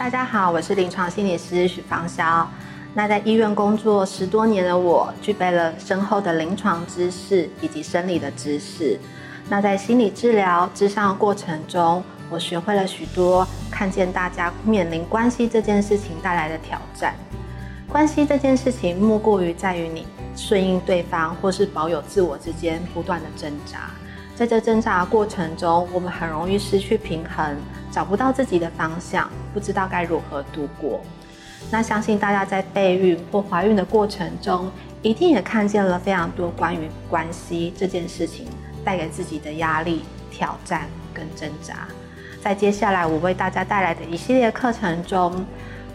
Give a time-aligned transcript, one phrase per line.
[0.00, 2.46] 大家好，我是临床心理师许芳潇。
[2.94, 8.98] 那在医院工作十多年的我，具备了深厚的临床知识以及生理的知识。
[9.50, 17.14] 那在心理治疗咨商的过程中，我学会了许多，看见大家面临关系这件事情带来的挑战。
[17.86, 23.90] 关系这件事情，莫过于在于你顺应对方，或是保有自我之间不断的挣扎。
[24.40, 27.54] 在这挣扎的过程中，我们很容易失去平衡，
[27.92, 30.98] 找不到自己的方向，不知道该如何度过。
[31.70, 34.72] 那相信大家在备孕或怀孕的过程中，
[35.02, 38.46] 一定也看见了非常多关于关系这件事情
[38.82, 41.86] 带给自己的压力、挑战跟挣扎。
[42.42, 45.44] 在接下来我为大家带来的一系列课程中，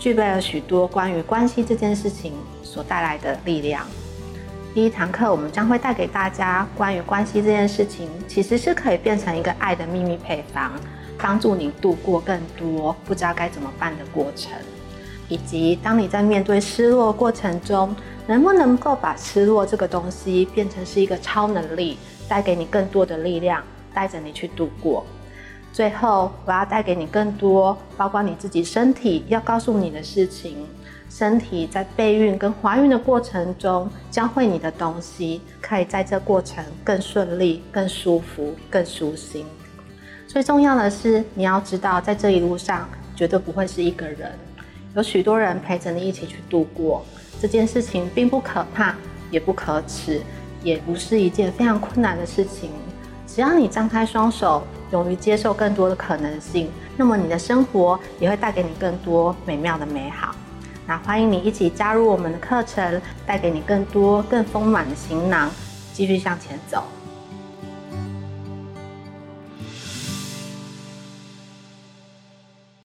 [0.00, 2.32] 具备了许多关于关系这件事情
[2.64, 3.86] 所带来的力量。
[4.74, 10.72] 第一堂课，我们将会带给大家关于关系这件事情，其实是可以变成一个爱的秘密配方，
[11.18, 14.50] 帮助你度过更多不知道该怎么办的过程，
[15.28, 17.94] 以及当你在面对失落过程中，
[18.26, 25.04] 能不能够把失落这个东西变成是一个超能力，带给你更多的力量，带着你去度过。
[25.72, 30.66] 最后，我要带给你更多，包括你自己身体要告诉你的事情。
[31.08, 39.46] 身体在备孕跟怀孕的过程中教会你的东西，可以在这过程更顺利、更舒服、更舒心。
[40.26, 44.32] 最重要的是，你要知道，在这一路上绝对不会是一个人，
[44.94, 47.04] 有许多人陪着你一起去度过。
[47.40, 48.94] 这件事情并不可怕，
[49.30, 50.20] 也不可耻，
[50.62, 52.70] 也不是一件非常困难的事情。
[53.26, 60.34] 只要你张开双手，勇于接受更多的可能性，那么你的生活也会带给你更多美妙的美好。
[60.86, 65.50] 那欢迎你一起加入我们的课程，带给你更多更丰满的行囊，
[65.92, 66.84] 继续向前走。